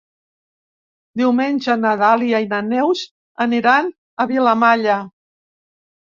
Diumenge 1.21 1.75
na 1.81 1.91
Dàlia 1.99 2.39
i 2.47 2.47
na 2.55 2.63
Neus 2.71 3.05
aniran 3.47 3.93
a 4.25 4.29
Vilamalla. 4.35 4.99